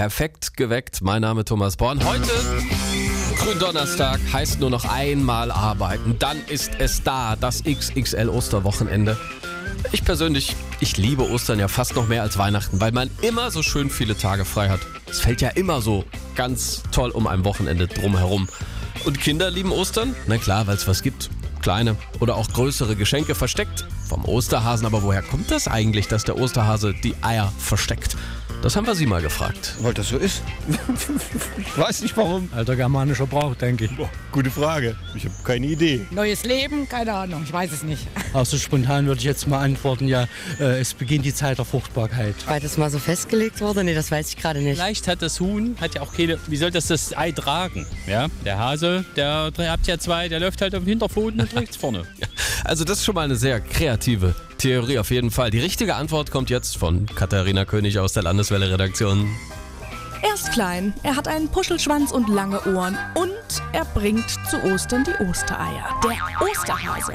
Perfekt 0.00 0.56
geweckt. 0.56 1.02
Mein 1.02 1.20
Name 1.20 1.44
Thomas 1.44 1.76
Born. 1.76 2.02
Heute, 2.02 2.32
Gründonnerstag, 3.36 4.18
heißt 4.32 4.58
nur 4.58 4.70
noch 4.70 4.86
einmal 4.86 5.50
arbeiten. 5.50 6.16
Dann 6.18 6.38
ist 6.46 6.70
es 6.78 7.02
da, 7.02 7.36
das 7.36 7.64
XXL 7.64 8.30
Osterwochenende. 8.30 9.18
Ich 9.92 10.02
persönlich, 10.02 10.56
ich 10.80 10.96
liebe 10.96 11.28
Ostern 11.28 11.58
ja 11.58 11.68
fast 11.68 11.96
noch 11.96 12.08
mehr 12.08 12.22
als 12.22 12.38
Weihnachten, 12.38 12.80
weil 12.80 12.92
man 12.92 13.10
immer 13.20 13.50
so 13.50 13.62
schön 13.62 13.90
viele 13.90 14.16
Tage 14.16 14.46
frei 14.46 14.70
hat. 14.70 14.80
Es 15.10 15.20
fällt 15.20 15.42
ja 15.42 15.50
immer 15.50 15.82
so 15.82 16.06
ganz 16.34 16.82
toll 16.92 17.10
um 17.10 17.26
ein 17.26 17.44
Wochenende 17.44 17.86
drumherum. 17.86 18.48
Und 19.04 19.20
Kinder 19.20 19.50
lieben 19.50 19.70
Ostern? 19.70 20.16
Na 20.26 20.38
klar, 20.38 20.66
weil 20.66 20.76
es 20.76 20.88
was 20.88 21.02
gibt. 21.02 21.28
Kleine 21.60 21.96
oder 22.20 22.36
auch 22.36 22.48
größere 22.48 22.96
Geschenke 22.96 23.34
versteckt 23.34 23.84
vom 24.10 24.24
Osterhasen. 24.24 24.86
Aber 24.86 25.02
woher 25.02 25.22
kommt 25.22 25.50
das 25.50 25.68
eigentlich, 25.68 26.08
dass 26.08 26.24
der 26.24 26.36
Osterhase 26.36 26.94
die 26.94 27.14
Eier 27.22 27.52
versteckt? 27.58 28.16
Das 28.62 28.76
haben 28.76 28.86
wir 28.86 28.94
Sie 28.94 29.06
mal 29.06 29.22
gefragt. 29.22 29.74
Weil 29.80 29.94
das 29.94 30.08
so 30.08 30.18
ist. 30.18 30.42
ich 31.58 31.78
weiß 31.78 32.02
nicht 32.02 32.14
warum. 32.14 32.50
Alter 32.54 32.76
germanischer 32.76 33.26
Brauch, 33.26 33.54
denke 33.54 33.86
ich. 33.86 33.96
Boah, 33.96 34.10
gute 34.32 34.50
Frage. 34.50 34.96
Ich 35.14 35.24
habe 35.24 35.34
keine 35.44 35.66
Idee. 35.66 36.06
Neues 36.10 36.44
Leben? 36.44 36.86
Keine 36.86 37.14
Ahnung, 37.14 37.42
ich 37.42 37.52
weiß 37.52 37.72
es 37.72 37.82
nicht. 37.84 38.06
Auch 38.34 38.44
so 38.44 38.58
spontan 38.58 39.06
würde 39.06 39.18
ich 39.18 39.24
jetzt 39.24 39.48
mal 39.48 39.60
antworten, 39.60 40.08
ja, 40.08 40.26
äh, 40.58 40.78
es 40.78 40.92
beginnt 40.92 41.24
die 41.24 41.32
Zeit 41.32 41.56
der 41.56 41.64
Fruchtbarkeit. 41.64 42.34
Weil 42.46 42.60
das 42.60 42.76
mal 42.76 42.90
so 42.90 42.98
festgelegt 42.98 43.62
wurde? 43.62 43.82
Nee, 43.82 43.94
das 43.94 44.10
weiß 44.10 44.28
ich 44.28 44.36
gerade 44.36 44.60
nicht. 44.60 44.76
Vielleicht 44.76 45.08
hat 45.08 45.22
das 45.22 45.40
Huhn, 45.40 45.76
hat 45.80 45.94
ja 45.94 46.02
auch 46.02 46.12
keine, 46.12 46.38
wie 46.46 46.56
soll 46.58 46.70
das 46.70 46.88
das 46.88 47.16
Ei 47.16 47.32
tragen? 47.32 47.86
Ja, 48.06 48.26
der 48.44 48.58
Hase, 48.58 49.06
der 49.16 49.52
habt 49.58 49.86
ja 49.86 49.98
zwei, 49.98 50.28
der 50.28 50.38
läuft 50.38 50.60
halt 50.60 50.74
auf 50.74 50.82
dem 50.82 50.88
Hinterpfoten 50.88 51.40
und 51.40 51.50
trägt 51.54 51.76
vorne. 51.76 52.02
Also 52.64 52.84
das 52.84 52.98
ist 52.98 53.04
schon 53.04 53.14
mal 53.14 53.22
eine 53.22 53.36
sehr 53.36 53.60
kreative 53.60 54.34
Theorie 54.58 54.98
auf 54.98 55.10
jeden 55.10 55.30
Fall. 55.30 55.50
Die 55.50 55.60
richtige 55.60 55.94
Antwort 55.94 56.30
kommt 56.30 56.50
jetzt 56.50 56.76
von 56.76 57.06
Katharina 57.06 57.64
König 57.64 57.98
aus 57.98 58.12
der 58.12 58.22
Landeswelle-Redaktion. 58.22 59.28
Er 60.22 60.34
ist 60.34 60.52
klein, 60.52 60.92
er 61.02 61.16
hat 61.16 61.28
einen 61.28 61.48
Puschelschwanz 61.48 62.12
und 62.12 62.28
lange 62.28 62.60
Ohren 62.74 62.98
und 63.14 63.62
er 63.72 63.86
bringt 63.86 64.28
zu 64.50 64.62
Ostern 64.64 65.04
die 65.04 65.24
Ostereier. 65.24 65.98
Der 66.02 66.46
Osterhase. 66.46 67.14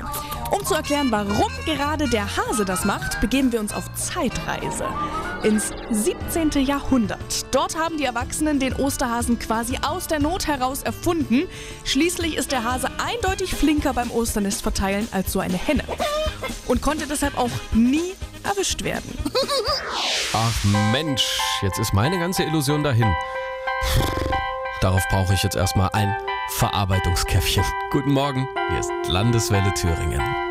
Um 0.52 0.66
zu 0.66 0.74
erklären, 0.74 1.12
warum 1.12 1.52
gerade 1.66 2.10
der 2.10 2.26
Hase 2.26 2.66
das 2.66 2.84
macht, 2.84 3.22
begeben 3.22 3.52
wir 3.52 3.60
uns 3.60 3.74
auf 3.74 3.94
Zeitreise. 3.94 4.86
Ins 5.46 5.72
17. 5.92 6.66
Jahrhundert. 6.66 7.46
Dort 7.54 7.78
haben 7.78 8.00
die 8.00 8.06
Erwachsenen 8.06 8.60
den 8.60 8.74
Osterhasen 8.74 9.38
quasi 9.38 9.78
aus 9.88 10.08
der 10.08 10.20
Not 10.20 10.48
heraus 10.48 10.82
erfunden. 10.82 11.48
Schließlich 11.84 12.36
ist 12.36 12.52
der 12.52 12.64
Hase 12.64 12.90
eindeutig 12.98 13.54
flinker 13.54 13.94
beim 13.94 14.10
Osternest 14.10 14.64
verteilen 14.64 15.08
als 15.12 15.32
so 15.32 15.40
eine 15.40 15.56
Henne. 15.56 15.84
Und 16.66 16.82
konnte 16.82 17.06
deshalb 17.06 17.38
auch 17.38 17.52
nie 17.74 18.16
erwischt 18.44 18.84
werden. 18.84 19.08
Ach 20.34 20.64
Mensch, 20.92 21.40
jetzt 21.62 21.78
ist 21.78 21.94
meine 21.94 22.18
ganze 22.18 22.42
Illusion 22.42 22.84
dahin. 22.84 23.14
Darauf 24.82 25.04
brauche 25.12 25.36
ich 25.36 25.44
jetzt 25.44 25.56
erstmal 25.56 25.92
ein 25.94 26.18
Verarbeitungskäffchen. 26.56 27.64
Guten 27.92 28.14
Morgen, 28.14 28.48
hier 28.72 28.80
ist 28.80 28.92
Landeswelle 29.08 29.72
Thüringen. 29.76 30.45